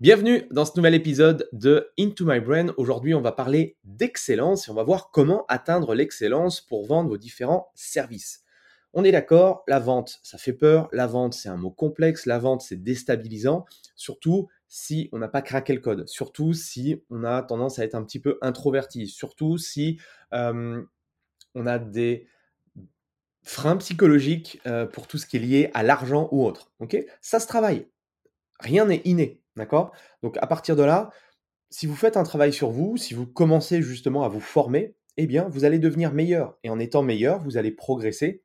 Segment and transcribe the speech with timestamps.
[0.00, 2.68] Bienvenue dans ce nouvel épisode de Into My Brain.
[2.78, 7.18] Aujourd'hui, on va parler d'excellence et on va voir comment atteindre l'excellence pour vendre vos
[7.18, 8.42] différents services.
[8.94, 10.88] On est d'accord, la vente, ça fait peur.
[10.92, 12.24] La vente, c'est un mot complexe.
[12.24, 13.66] La vente, c'est déstabilisant.
[13.94, 16.08] Surtout si on n'a pas craqué le code.
[16.08, 19.06] Surtout si on a tendance à être un petit peu introverti.
[19.06, 20.00] Surtout si
[20.32, 20.82] euh,
[21.54, 22.26] on a des
[23.42, 26.72] freins psychologiques euh, pour tout ce qui est lié à l'argent ou autre.
[26.78, 26.96] Ok?
[27.20, 27.86] Ça se travaille.
[28.60, 29.40] Rien n'est inné.
[29.60, 29.92] D'accord?
[30.22, 31.10] Donc à partir de là,
[31.68, 35.26] si vous faites un travail sur vous, si vous commencez justement à vous former, eh
[35.26, 36.56] bien, vous allez devenir meilleur.
[36.64, 38.42] Et en étant meilleur, vous allez progresser.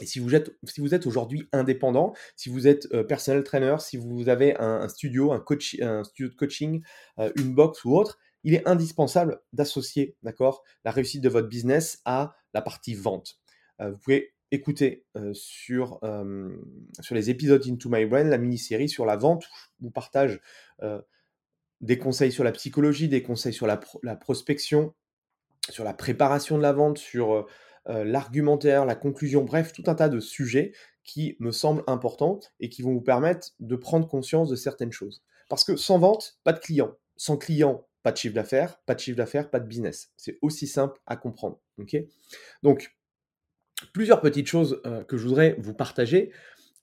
[0.00, 3.76] Et si vous êtes, si vous êtes aujourd'hui indépendant, si vous êtes euh, personnel trainer,
[3.80, 6.82] si vous avez un, studio, un, coach, un studio de coaching,
[7.18, 12.36] euh, une box ou autre, il est indispensable d'associer, la réussite de votre business à
[12.52, 13.40] la partie vente.
[13.80, 16.00] Euh, vous pouvez écoutez sur,
[17.00, 20.40] sur les épisodes Into My Brain, la mini-série sur la vente, où je vous partage
[21.80, 23.76] des conseils sur la psychologie, des conseils sur la,
[24.16, 24.94] prospection,
[25.68, 27.46] sur la préparation de la vente, sur
[27.86, 30.72] l'argumentaire, la conclusion, bref, tout un tas de sujets
[31.04, 35.22] qui me semblent importants et qui vont vous permettre de prendre conscience de certaines choses.
[35.48, 36.96] Parce que sans vente, pas de client.
[37.16, 38.80] Sans client, pas de chiffre d'affaires.
[38.86, 40.12] Pas de chiffre d'affaires, pas de business.
[40.16, 41.60] C'est aussi simple à comprendre.
[42.62, 42.96] Donc,
[43.92, 46.32] plusieurs petites choses euh, que je voudrais vous partager.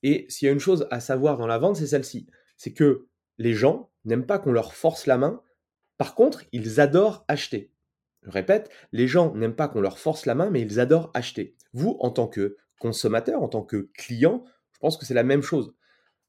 [0.03, 2.27] Et s'il y a une chose à savoir dans la vente, c'est celle-ci.
[2.57, 3.07] C'est que
[3.37, 5.41] les gens n'aiment pas qu'on leur force la main.
[5.97, 7.71] Par contre, ils adorent acheter.
[8.23, 11.55] Je répète, les gens n'aiment pas qu'on leur force la main, mais ils adorent acheter.
[11.73, 15.41] Vous, en tant que consommateur, en tant que client, je pense que c'est la même
[15.41, 15.73] chose.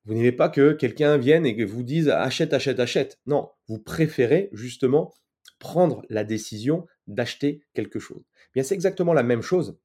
[0.05, 3.21] Vous n'aimez pas que quelqu'un vienne et que vous dise achète, achète, achète.
[3.27, 5.13] Non, vous préférez justement
[5.59, 8.25] prendre la décision d'acheter quelque chose.
[8.55, 9.79] Bien, c'est exactement la même chose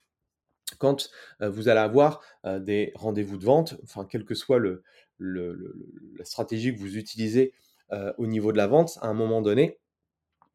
[0.78, 1.10] quand
[1.42, 4.60] vous allez avoir des rendez-vous de vente, enfin, quelle que soit
[5.20, 7.54] la stratégie que vous utilisez
[8.18, 9.80] au niveau de la vente, à un moment donné,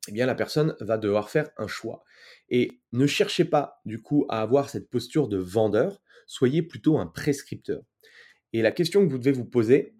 [0.08, 2.02] eh bien, la personne va devoir faire un choix.
[2.48, 7.06] Et ne cherchez pas, du coup, à avoir cette posture de vendeur, soyez plutôt un
[7.06, 7.82] prescripteur.
[8.52, 9.94] Et la question que vous devez vous poser,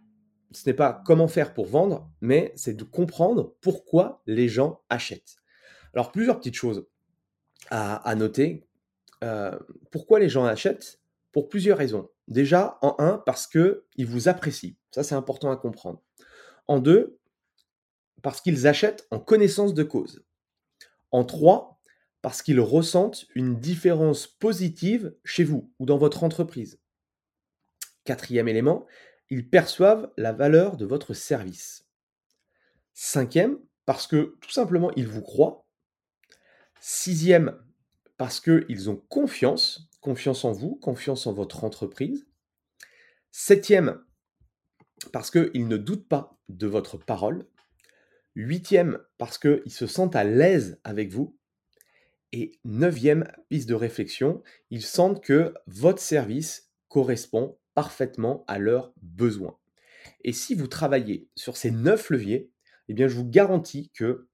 [0.51, 5.37] ce n'est pas comment faire pour vendre, mais c'est de comprendre pourquoi les gens achètent.
[5.95, 6.87] Alors, plusieurs petites choses
[7.71, 8.67] à noter
[9.23, 9.59] euh,
[9.91, 11.01] pourquoi les gens achètent
[11.33, 12.11] Pour plusieurs raisons.
[12.29, 14.75] Déjà, en un, parce qu'ils vous apprécient.
[14.91, 16.03] Ça, c'est important à comprendre.
[16.69, 17.19] En deux,
[18.23, 20.25] parce qu'ils achètent en connaissance de cause.
[21.11, 21.81] En trois,
[22.23, 26.81] parce qu'ils ressentent une différence positive chez vous ou dans votre entreprise.
[28.05, 28.87] Quatrième élément,
[29.29, 31.89] ils perçoivent la valeur de votre service.
[32.95, 35.67] Cinquième, parce que tout simplement, ils vous croient.
[36.81, 37.59] Sixième,
[38.17, 42.27] parce qu'ils ont confiance, confiance en vous, confiance en votre entreprise.
[43.31, 44.03] Septième,
[45.13, 47.47] parce qu'ils ne doutent pas de votre parole.
[48.35, 51.37] Huitième, parce qu'ils se sentent à l'aise avec vous.
[52.33, 59.59] Et neuvième piste de réflexion, ils sentent que votre service correspond parfaitement à leurs besoins.
[60.25, 62.51] Et si vous travaillez sur ces neuf leviers,
[62.89, 64.29] eh bien, je vous garantis que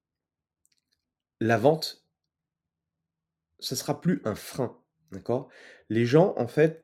[1.39, 2.05] la vente
[3.59, 4.77] ce sera plus un frein,
[5.11, 5.49] d'accord?
[5.89, 6.83] Les gens, en fait,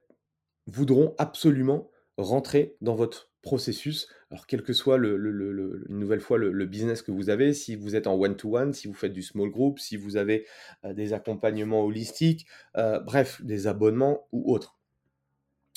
[0.67, 4.07] voudront absolument rentrer dans votre processus.
[4.31, 8.07] Alors, quel que soit une nouvelle fois le, business que vous avez, si vous êtes
[8.07, 10.47] en one-to-one, si vous faites du small group, si vous avez
[10.83, 14.79] des accompagnements holistiques, bref, des abonnements ou autres.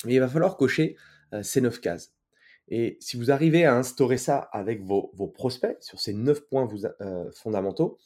[0.07, 0.95] Il va falloir cocher
[1.43, 2.13] ces neuf cases.
[2.69, 6.67] Et si vous arrivez à instaurer ça avec vos, prospects sur ces neuf points
[7.33, 7.97] fondamentaux,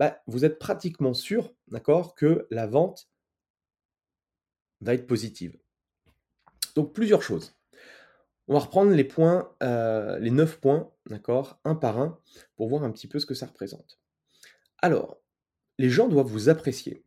[0.00, 3.10] bah, vous êtes pratiquement sûr, d'accord, que la vente
[4.80, 5.58] va être positive.
[6.74, 7.54] Donc plusieurs choses.
[8.48, 12.18] On va reprendre les points, euh, les neuf points, d'accord, un par un,
[12.56, 14.00] pour voir un petit peu ce que ça représente.
[14.78, 15.20] Alors,
[15.78, 17.04] les gens doivent vous apprécier.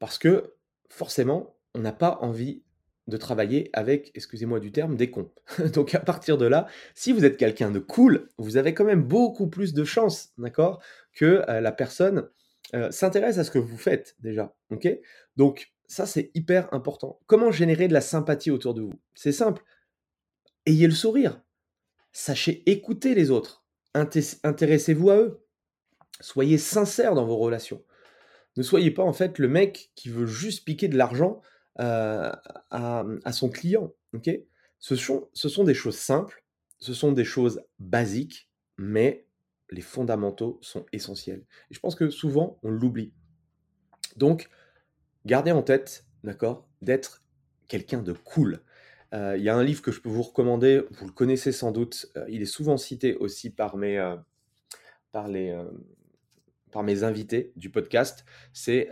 [0.00, 0.56] Parce que,
[0.88, 2.64] forcément, on n'a pas envie
[3.10, 5.30] de travailler avec, excusez-moi du terme, des cons.
[5.74, 9.02] Donc à partir de là, si vous êtes quelqu'un de cool, vous avez quand même
[9.02, 12.28] beaucoup plus de chances, d'accord, que euh, la personne
[12.74, 14.88] euh, s'intéresse à ce que vous faites déjà, ok?
[15.36, 17.18] Donc ça, c'est hyper important.
[17.26, 18.94] Comment générer de la sympathie autour de vous?
[19.14, 19.62] C'est simple.
[20.64, 21.42] Ayez le sourire.
[22.12, 23.64] Sachez écouter les autres.
[23.94, 25.44] Inté- Intéressez-vous à eux.
[26.20, 27.82] Soyez sincère dans vos relations.
[28.56, 31.40] Ne soyez pas en fait le mec qui veut juste piquer de l'argent
[31.78, 32.32] euh,
[32.70, 33.92] à, son client.
[34.14, 34.30] ok?
[34.78, 36.44] Ce, sont, ce sont des choses simples,
[36.78, 39.26] ce sont des choses basiques, mais
[39.70, 41.44] les fondamentaux sont essentiels.
[41.70, 43.12] Et je pense que souvent, on l'oublie.
[44.16, 44.48] Donc,
[45.26, 47.22] gardez en tête, d'accord, d'être
[47.68, 48.62] quelqu'un de cool.
[49.14, 51.72] Euh, Il y a un livre que je peux vous recommander, vous le connaissez sans
[51.72, 54.16] doute, euh, il est souvent cité aussi par mes, euh,
[55.12, 55.56] par les,
[56.70, 58.88] par mes invités du podcast, c'est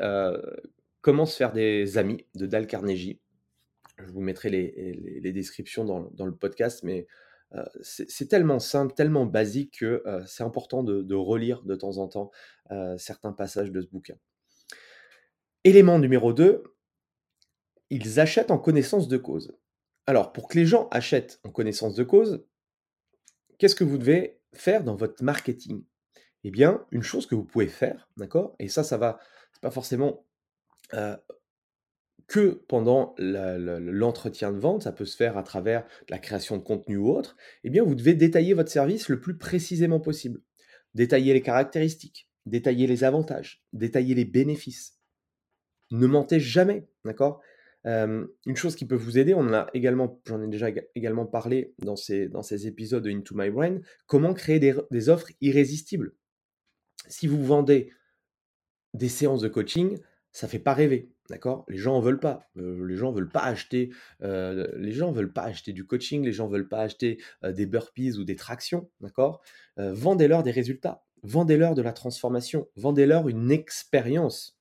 [1.09, 3.19] Comment se faire des amis de Dal Carnegie.
[3.97, 7.07] Je vous mettrai les, descriptions dans, le podcast, mais
[7.55, 11.97] euh, c'est tellement simple, tellement basique que euh, c'est important de, de relire de temps
[11.97, 12.31] en temps
[12.73, 14.17] euh, certains passages de ce bouquin.
[15.65, 16.63] Élément numéro 2,
[17.89, 19.57] ils achètent en connaissance de cause.
[20.05, 22.45] Alors, pour que les gens achètent en connaissance de cause,
[23.57, 25.85] qu'est-ce que vous devez faire dans votre marketing?
[26.45, 28.55] Eh bien, une chose que vous pouvez faire, d'accord?
[28.59, 29.19] Et ça, ça va,
[29.55, 30.28] c'est pas forcément
[32.27, 36.97] que pendant l'entretien de vente, ça peut se faire à travers la création de contenu
[36.97, 37.37] ou autre.
[37.65, 40.43] Eh bien, vous devez détailler votre service le plus précisément possible.
[40.95, 44.99] Détailler les caractéristiques, détailler les avantages, détailler les bénéfices.
[45.91, 47.41] Ne mentez jamais, d'accord?
[47.85, 51.75] Une chose qui peut vous aider, on a également, j'en ai déjà éga- également parlé
[51.79, 56.15] dans ces, dans ces épisodes de Into My Brain, comment créer des, des offres irrésistibles.
[57.07, 57.91] Si vous vendez
[58.93, 59.99] des séances de coaching,
[60.39, 61.65] ça fait pas rêver, d'accord?
[61.69, 62.49] Les gens en veulent pas.
[62.59, 63.91] Euh, les gens veulent acheter.
[64.23, 64.69] euh,
[65.11, 66.25] veulent pas acheter du coaching.
[66.25, 68.89] Les gens veulent pas acheter euh, des burpees ou des tractions,
[69.77, 71.05] Vendez-leur des résultats.
[71.25, 72.69] Vendez-leur de la transformation.
[72.77, 74.57] Vendez-leur une expérience,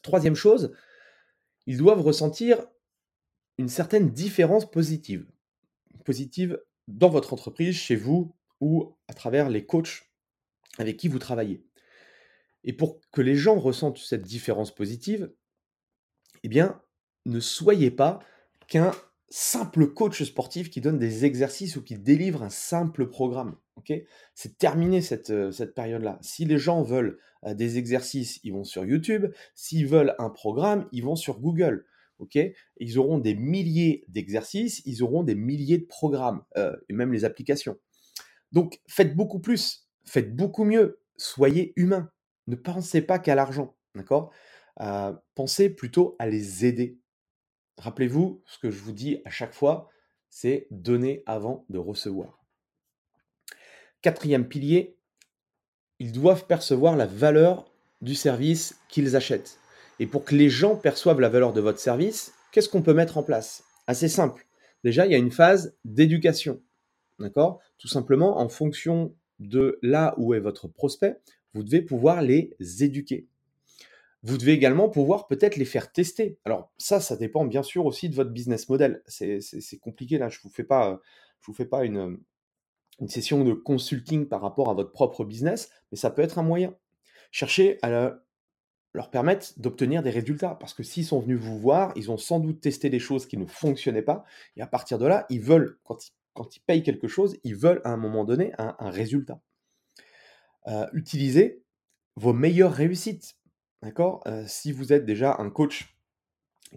[0.00, 0.72] Troisième chose,
[1.66, 2.66] ils doivent ressentir
[3.58, 5.26] une certaine différence positive.
[6.06, 10.08] Positive dans votre entreprise, chez vous ou à travers les coachs
[10.78, 11.62] avec qui vous travaillez.
[12.64, 15.32] Et pour que les gens ressentent cette différence positive,
[16.42, 16.80] eh bien,
[17.26, 18.20] ne soyez pas
[18.68, 18.92] qu'un
[19.28, 23.56] simple coach sportif qui donne des exercices ou qui délivre un simple programme.
[23.76, 23.92] ok?
[24.34, 26.18] C'est terminé cette, euh, cette période-là.
[26.22, 29.26] Si les gens veulent euh, des exercices, ils vont sur YouTube.
[29.54, 31.84] S'ils veulent un programme, ils vont sur Google.
[32.78, 37.24] ils auront des milliers d'exercices, ils auront des milliers de programmes, euh, et même les
[37.24, 37.76] applications.
[38.52, 42.10] Donc, faites beaucoup plus, faites beaucoup mieux, soyez humain.
[42.46, 44.32] Ne pensez pas qu'à l'argent, d'accord?
[45.34, 46.98] Pensez plutôt à les aider.
[47.78, 49.88] Rappelez-vous, ce que je vous dis à chaque fois,
[50.30, 52.44] c'est donner avant de recevoir.
[54.02, 54.98] Quatrième pilier,
[55.98, 57.70] ils doivent percevoir la valeur
[58.00, 59.58] du service qu'ils achètent.
[60.00, 63.16] Et pour que les gens perçoivent la valeur de votre service, qu'est-ce qu'on peut mettre
[63.16, 63.64] en place?
[63.86, 64.46] Assez simple.
[64.82, 66.60] Déjà, il y a une phase d'éducation.
[67.18, 67.60] D'accord?
[67.78, 71.20] Tout simplement, en fonction de là où est votre prospect,
[71.54, 73.26] vous devez pouvoir les éduquer.
[74.22, 76.38] Vous devez également pouvoir peut-être les faire tester.
[76.44, 79.02] Alors ça, ça dépend bien sûr aussi de votre business model.
[79.06, 81.00] C'est compliqué là, je ne vous fais pas,
[81.46, 82.18] vous fais pas une,
[83.06, 86.74] session de consulting par rapport à votre propre business, mais ça peut être un moyen.
[87.32, 88.22] Cherchez à le-
[88.94, 92.38] leur permettre d'obtenir des résultats, parce que s'ils sont venus vous voir, ils ont sans
[92.38, 94.24] doute testé des choses qui ne fonctionnaient pas,
[94.56, 97.56] et à partir de là, ils veulent, quand ils, quand ils payent quelque chose, ils
[97.56, 99.40] veulent à un moment donné un résultat.
[100.66, 101.62] Euh, utilisez
[102.16, 103.36] vos meilleures réussites.
[103.82, 105.96] D'accord Euh, Si vous êtes déjà un coach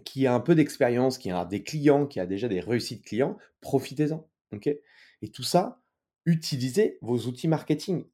[0.04, 3.36] qui a un peu d'expérience, qui a des clients, qui a déjà des réussites clients,
[3.60, 4.28] profitez-en.
[5.22, 5.82] Et tout ça,
[6.24, 8.04] utilisez vos outils marketing.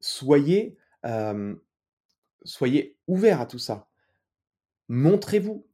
[0.00, 1.54] Soyez, euh,
[2.44, 3.88] soyez ouvert à tout ça.
[4.88, 5.66] Montrez-vous,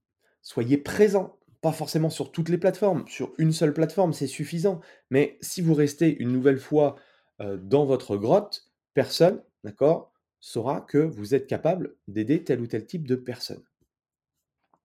[0.42, 4.80] soyez présent, pas forcément sur toutes les plateformes, sur une seule plateforme, c'est suffisant.
[5.10, 6.96] Mais si vous restez une nouvelle fois
[7.40, 8.67] dans votre grotte,
[8.98, 13.62] personne, d'accord, saura que vous êtes capable d'aider tel ou tel type de personne.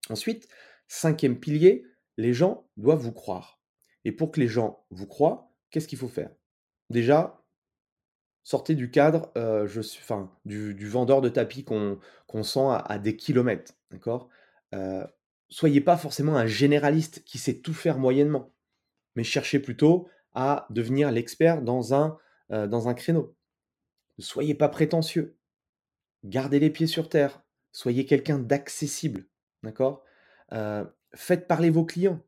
[0.08, 0.48] Ensuite,
[0.88, 1.84] cinquième pilier,
[2.18, 3.60] les gens doivent vous croire.
[4.06, 6.30] Et pour que les gens vous croient, qu'est-ce qu'il faut faire?
[6.92, 7.44] Déjà,
[8.44, 14.30] sortez du cadre, enfin, du, vendeur de tapis qu'on sent à, des kilomètres, d'accord?
[15.50, 18.54] Soyez pas forcément un généraliste qui sait tout faire moyennement,
[19.16, 22.20] mais cherchez plutôt à devenir l'expert dans un,
[22.52, 23.36] dans un créneau.
[24.18, 25.38] Ne soyez pas prétentieux.
[26.24, 27.44] Gardez les pieds sur terre.
[27.72, 29.26] Soyez quelqu'un d'accessible.
[29.64, 30.04] D'accord?
[31.16, 32.22] Faites parler vos clients.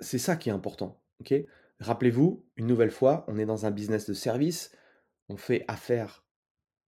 [0.00, 1.02] C'est ça qui est important.
[1.80, 4.74] Rappelez-vous, une nouvelle fois, on est dans un business de service.
[5.28, 6.24] On fait affaire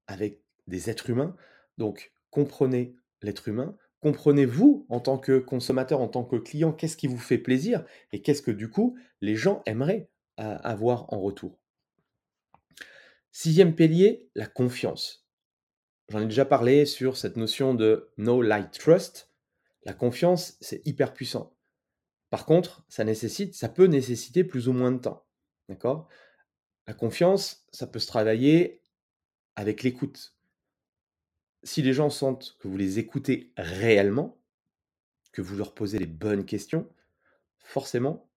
[0.06, 1.36] avec des êtres humains.
[1.78, 3.76] Donc, comprenez l'être humain.
[4.00, 8.22] Comprenez-vous en tant que consommateur, en tant que client, qu'est-ce qui vous fait plaisir et
[8.22, 11.60] qu'est-ce que du coup les gens aimeraient avoir en retour.
[13.32, 15.26] Sixième pilier, la confiance.
[16.08, 19.30] J'en ai déjà parlé sur cette notion de no light trust.
[19.84, 21.56] La confiance, c'est hyper puissant.
[22.30, 23.04] Par contre, ça
[23.68, 25.26] peut nécessiter plus ou moins de temps.
[26.86, 28.82] La confiance, ça peut se travailler
[29.54, 30.34] avec l'écoute.
[31.62, 34.40] Si les gens sentent que vous les écoutez réellement,
[35.32, 36.92] que vous leur posez les bonnes questions,
[37.58, 38.28] forcément,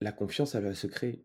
[0.00, 1.22] la confiance, elle va se créer.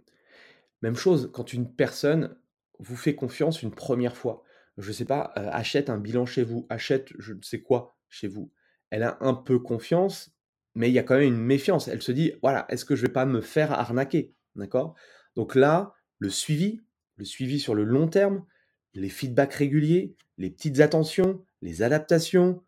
[0.81, 2.37] Même chose, quand une personne
[2.79, 4.43] vous fait confiance une première fois,
[4.77, 8.27] je ne sais pas, achète un bilan chez vous, achète je ne sais quoi chez
[8.27, 8.51] vous,
[8.89, 10.31] elle a un peu confiance,
[10.75, 11.87] mais il y a quand même une méfiance.
[11.87, 14.95] Elle se dit, voilà, est-ce que je ne vais pas me faire arnaquer D'accord?
[15.35, 16.81] Donc là, le suivi,
[17.15, 18.45] le suivi sur le long terme,
[18.93, 22.63] les feedbacks réguliers, les petites attentions, les adaptations,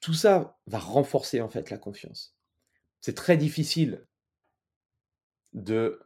[0.00, 2.36] tout ça va renforcer en fait la confiance.
[3.00, 4.06] C'est très difficile
[5.52, 6.00] de,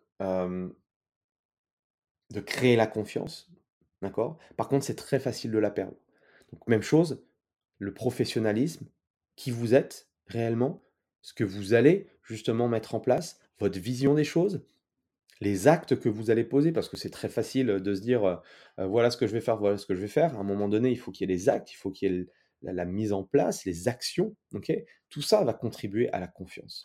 [2.30, 3.50] de créer la confiance.
[4.02, 4.38] D'accord?
[4.56, 5.96] Par contre, c'est très facile de la perdre.
[6.52, 7.24] Donc, même chose,
[7.78, 8.86] le professionnalisme,
[9.36, 10.82] qui vous êtes réellement,
[11.22, 14.64] ce que vous allez justement mettre en place, votre vision des choses,
[15.40, 18.42] les actes que vous allez poser, parce que c'est très facile de se dire
[18.78, 20.34] voilà ce que je vais faire, voilà ce que je vais faire.
[20.36, 22.16] À un moment donné, il faut qu'il y ait les actes, il faut qu'il y
[22.16, 22.26] ait
[22.62, 24.34] la, mise en place, les actions.
[24.54, 24.72] ok?
[25.08, 26.84] Tout ça va contribuer à la confiance.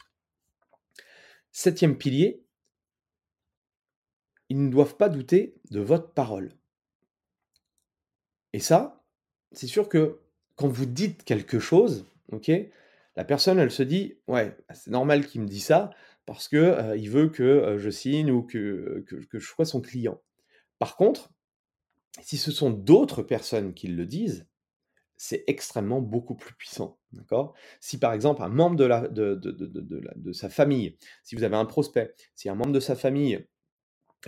[1.52, 2.44] Septième pilier,
[4.52, 6.52] ils ne doivent pas douter de votre parole.
[8.52, 9.02] Et ça,
[9.54, 10.20] c'est sûr que
[10.58, 12.52] quand vous dites quelque chose, ok,
[13.16, 15.92] la personne, elle se dit, ouais, bah, c'est normal qu'il me dise ça
[16.26, 19.80] parce que euh, il veut que euh, je signe ou que, que, je sois son
[19.80, 20.22] client.
[20.80, 21.32] Par contre,
[22.22, 24.50] si ce sont d'autres personnes qui le disent,
[25.16, 27.00] c'est extrêmement beaucoup plus puissant.
[27.14, 27.54] D'accord?
[27.80, 31.66] Si par exemple un membre de, de, de, de, sa famille, si vous avez un
[31.66, 33.48] prospect, si un membre de sa famille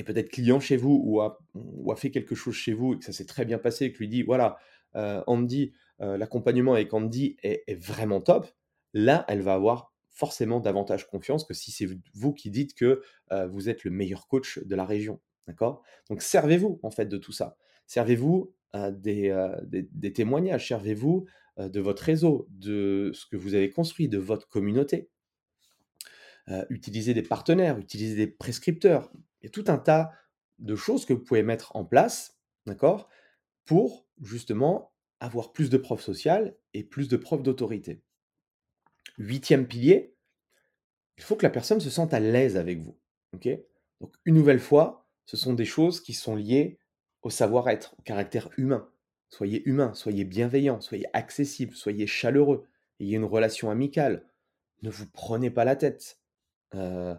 [0.01, 3.13] est peut-être client chez vous ou a, fait quelque chose chez vous et que ça
[3.13, 4.57] s'est très bien passé et que lui dit voilà,
[4.95, 8.47] euh, Andy, euh, l'accompagnement avec Andy est, vraiment top,
[8.93, 13.47] là, elle va avoir forcément davantage confiance que si c'est vous qui dites que euh,
[13.47, 15.19] vous êtes le meilleur coach de la région.
[15.47, 15.83] D'accord?
[16.09, 17.57] Donc servez-vous en fait de tout ça.
[17.85, 18.53] Servez-vous
[18.91, 21.25] des, des, témoignages, servez-vous
[21.59, 25.09] de votre réseau, de ce que vous avez construit, de votre communauté.
[26.69, 30.11] Utilisez des partenaires, utilisez des prescripteurs, il y a tout un tas
[30.59, 33.09] de choses que vous pouvez mettre en place, d'accord,
[33.65, 38.01] pour justement avoir plus de preuves sociales et plus de preuves d'autorité.
[39.17, 40.15] Huitième pilier,
[41.17, 42.97] il faut que la personne se sente à l'aise avec vous.
[43.33, 43.47] Donc,
[44.25, 46.79] une nouvelle fois, ce sont des choses qui sont liées
[47.21, 48.89] au savoir-être, au caractère humain.
[49.29, 52.65] Soyez humain, soyez bienveillant, soyez accessible, soyez chaleureux,
[52.99, 54.27] ayez une relation amicale.
[54.81, 56.19] Ne vous prenez pas la tête.
[56.75, 57.15] Euh,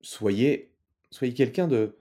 [0.00, 0.72] soyez,
[1.10, 1.96] soyez quelqu'un de,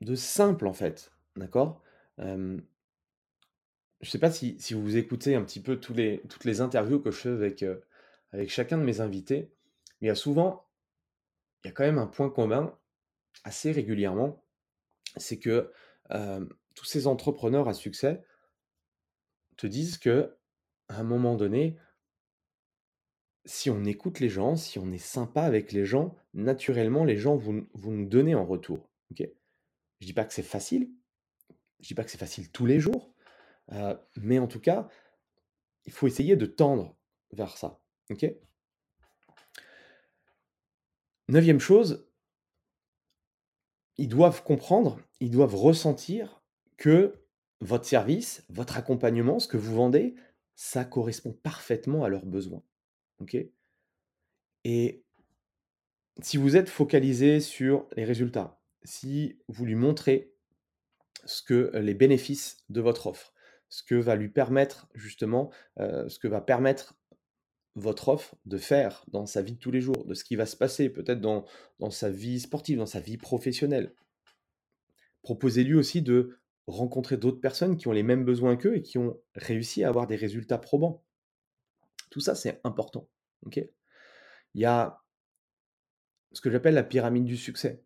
[0.00, 1.82] de simple en fait, d'accord?
[2.18, 6.60] Je ne sais pas si, si, vous écoutez un petit peu tous les, toutes les
[6.60, 7.64] interviews que je fais avec,
[8.32, 9.50] avec chacun de mes invités,
[10.00, 10.66] mais il y a souvent,
[11.62, 12.76] il y a quand même un point commun
[13.44, 14.42] assez régulièrement,
[15.16, 15.72] c'est que
[16.74, 18.22] tous ces entrepreneurs à succès
[19.56, 20.34] te disent que
[20.88, 21.76] à un moment donné,
[23.44, 27.36] si on écoute les gens, si on est sympa avec les gens, naturellement, les gens
[27.36, 28.88] vont, nous donner en retour.
[29.10, 29.28] ok?
[30.00, 30.90] Je dis pas que c'est facile,
[31.80, 33.14] je dis pas que c'est facile tous les jours,
[33.72, 34.88] euh, mais en tout cas,
[35.84, 36.96] il faut essayer de tendre
[37.32, 37.80] vers ça.
[41.28, 42.08] Neuvième chose,
[43.98, 46.42] ils doivent comprendre ils doivent ressentir
[46.78, 47.14] que
[47.60, 50.14] votre service, votre accompagnement, ce que vous vendez,
[50.54, 52.62] ça correspond parfaitement à leurs besoins.
[54.64, 55.04] Et
[56.22, 60.34] si vous êtes focalisé sur les résultats, si vous lui montrez
[61.24, 63.32] ce que les bénéfices de votre offre,
[63.68, 66.98] ce que va lui permettre justement, ce que va permettre
[67.76, 70.46] votre offre de faire dans sa vie de tous les jours, de ce qui va
[70.46, 71.44] se passer peut-être dans,
[71.78, 73.94] dans sa vie sportive, dans sa vie professionnelle.
[75.22, 79.18] Proposez-lui aussi de rencontrer d'autres personnes qui ont les mêmes besoins qu'eux et qui ont
[79.34, 81.04] réussi à avoir des résultats probants.
[82.10, 83.08] Tout ça, c'est important.
[83.46, 83.60] ok?
[84.54, 85.02] Il y a
[86.32, 87.84] ce que j'appelle la pyramide du succès.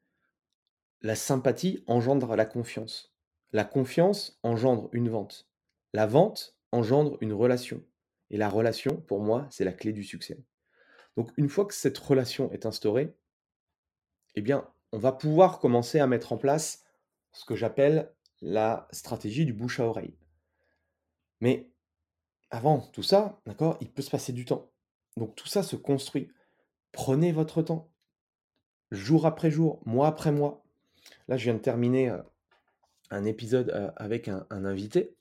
[1.02, 3.14] La sympathie engendre la confiance.
[3.52, 5.48] La confiance engendre une vente.
[5.92, 7.84] La vente engendre une relation.
[8.30, 10.42] Et la relation, pour moi, c'est la clé du succès.
[11.16, 13.14] Donc une fois que cette relation est instaurée,
[14.34, 16.84] eh bien, on va pouvoir commencer à mettre en place
[17.32, 20.16] ce que j'appelle la stratégie du bouche à oreille.
[21.40, 21.70] Mais
[22.54, 24.70] avant tout ça, d'accord, il peut se passer du temps.
[25.16, 26.30] Donc tout ça se construit.
[26.92, 27.90] Prenez votre temps.
[28.92, 30.64] Jour après jour, mois après mois.
[31.26, 32.22] Là, je viens de terminer euh,
[33.10, 35.16] un épisode euh, avec un, invité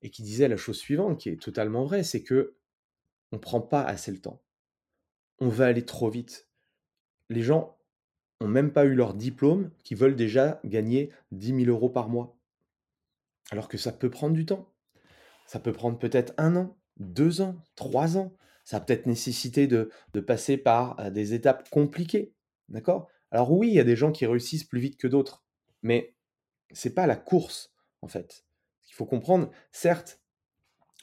[0.00, 2.54] et qui disait la chose suivante, qui est totalement vraie, c'est que
[3.32, 4.40] on prend pas assez le temps.
[5.40, 6.48] On va aller trop vite.
[7.28, 7.76] Les gens
[8.40, 12.34] n'ont même pas eu leur diplôme qui veulent déjà gagner 10 000 euros par mois.
[13.50, 14.71] Alors que ça peut prendre du temps.
[15.46, 18.34] Ça peut prendre peut-être un an, deux ans, trois ans.
[18.64, 19.90] Ça va peut-être nécessiter de,
[20.26, 22.32] passer par euh, des étapes compliquées.
[22.68, 23.08] D'accord?
[23.30, 25.44] Alors oui, il y a des gens qui réussissent plus vite que d'autres.
[25.82, 26.14] Mais
[26.72, 27.72] c'est pas la course,
[28.02, 28.44] en fait.
[28.88, 30.20] Il faut comprendre, certes,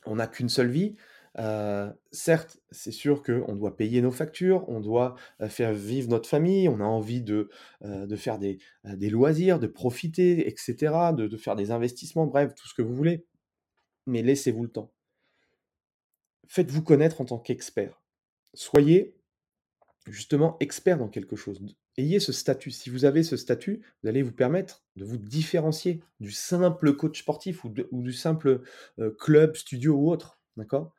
[0.05, 0.95] on n'a qu'une seule vie.
[1.37, 6.27] Euh, certes, c'est sûr qu'on doit payer nos factures, on doit euh, faire vivre notre
[6.27, 7.49] famille, on a envie de,
[7.81, 10.75] de faire des, des, loisirs, de profiter, etc.,
[11.15, 13.25] de, de, faire des investissements, bref, tout ce que vous voulez.
[14.05, 14.91] Mais laissez-vous le temps.
[16.47, 18.01] Faites-vous connaître en tant qu'expert.
[18.53, 19.15] Soyez
[20.07, 21.61] justement expert dans quelque chose
[21.99, 22.71] ayez ce statut.
[22.71, 27.19] Si vous avez ce statut, vous allez vous permettre de vous différencier du simple coach
[27.19, 28.61] sportif ou, du simple
[28.99, 30.39] euh, club, studio ou autre.
[30.57, 30.93] D'accord?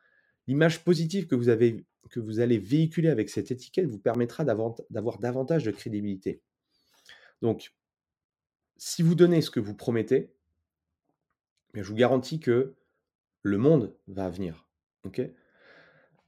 [0.46, 5.18] L'image positive que vous, avez, que vous allez véhiculer avec cette étiquette vous permettra d'avoir
[5.18, 6.40] davantage de crédibilité.
[7.42, 7.72] Donc,
[8.76, 10.32] si vous donnez ce que vous promettez,
[11.74, 12.74] je vous garantis que
[13.42, 14.68] le monde va venir.
[15.04, 15.22] ok?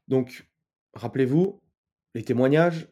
[0.09, 0.47] Donc,
[0.95, 1.61] rappelez-vous,
[2.15, 2.89] les témoignages,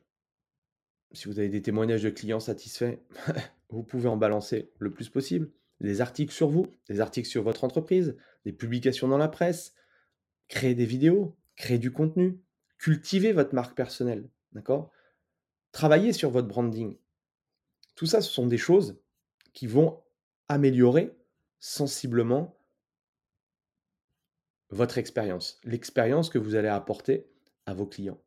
[1.12, 2.98] si vous avez des témoignages de clients satisfaits,
[3.70, 5.50] vous pouvez en balancer le plus possible.
[5.80, 9.74] Des articles sur vous, des articles sur votre entreprise, des publications dans la presse,
[10.48, 12.40] créer des vidéos, créer du contenu,
[12.78, 14.90] cultiver votre marque personnelle, d'accord?
[15.72, 16.98] Travailler sur votre branding.
[17.94, 19.00] Tout ça, ce sont des choses
[19.52, 20.02] qui vont
[20.48, 21.16] améliorer
[21.60, 22.59] sensiblement
[24.70, 27.26] votre expérience, l'expérience que vous allez apporter
[27.66, 28.20] à vos clients.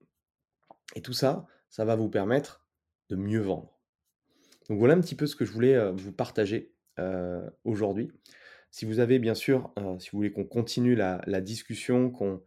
[0.95, 2.67] Et tout ça, ça va vous permettre
[3.09, 3.73] de mieux vendre.
[4.69, 8.11] Donc voilà un petit peu ce que je voulais euh, vous partager euh, aujourd'hui.
[8.71, 12.41] Si vous avez bien sûr, euh, si vous voulez qu'on continue la, discussion, qu'on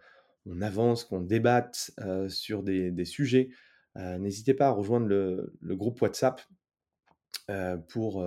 [0.60, 1.92] avance, qu'on débatte
[2.28, 3.50] sur des, sujets,
[3.94, 6.40] n'hésitez pas à rejoindre le, groupe WhatsApp
[7.88, 8.24] pour,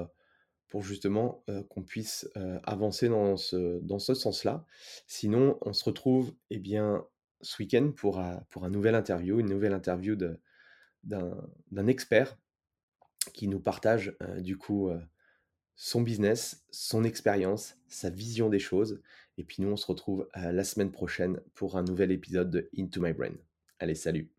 [0.70, 2.30] pour justement qu'on puisse
[2.64, 4.66] avancer dans ce, sens-là.
[5.08, 7.06] Sinon, on se retrouve eh bien,
[7.42, 10.16] ce week-end pour, pour un nouvel interview, une nouvelle interview
[11.04, 12.38] d'un expert
[13.34, 14.90] qui nous partage du coup
[15.76, 19.02] son business, son expérience, sa vision des choses.
[19.38, 23.02] Et puis nous, on se retrouve la semaine prochaine pour un nouvel épisode de Into
[23.02, 23.36] My Brain.
[23.80, 24.39] Allez, salut